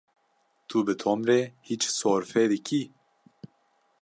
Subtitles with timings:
[0.69, 2.81] Tu bi Tom re hîç sorfê dikî?